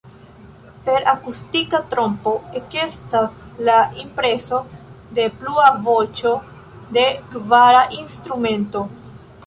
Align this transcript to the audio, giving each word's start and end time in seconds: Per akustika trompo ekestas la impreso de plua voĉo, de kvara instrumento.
Per 0.85 1.03
akustika 1.11 1.81
trompo 1.91 2.33
ekestas 2.61 3.35
la 3.69 3.77
impreso 4.05 4.61
de 5.19 5.29
plua 5.43 5.69
voĉo, 5.91 6.33
de 6.99 7.09
kvara 7.31 7.85
instrumento. 8.03 8.85